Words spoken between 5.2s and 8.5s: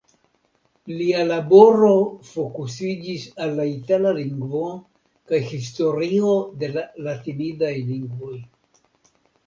kaj historio de la latinidaj lingvoj.